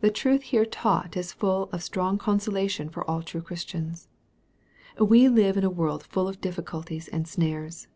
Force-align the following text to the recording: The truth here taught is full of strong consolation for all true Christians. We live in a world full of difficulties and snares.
The 0.00 0.10
truth 0.10 0.44
here 0.44 0.64
taught 0.64 1.14
is 1.14 1.34
full 1.34 1.64
of 1.70 1.82
strong 1.82 2.16
consolation 2.16 2.88
for 2.88 3.04
all 3.04 3.22
true 3.22 3.42
Christians. 3.42 4.08
We 4.98 5.28
live 5.28 5.58
in 5.58 5.64
a 5.64 5.68
world 5.70 6.02
full 6.02 6.28
of 6.28 6.40
difficulties 6.40 7.08
and 7.08 7.28
snares. 7.28 7.88